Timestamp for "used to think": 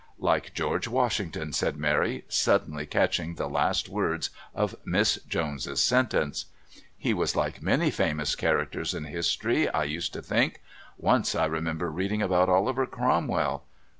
9.83-10.63